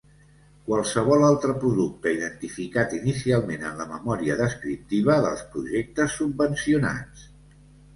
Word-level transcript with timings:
Qualsevol 0.69 1.25
altre 1.27 1.55
producte 1.65 2.15
identificat 2.15 2.97
inicialment 3.03 3.69
en 3.71 3.79
la 3.85 3.89
memòria 3.95 4.41
descriptiva 4.43 5.23
dels 5.29 5.49
projectes 5.57 6.21
subvencionats. 6.23 7.33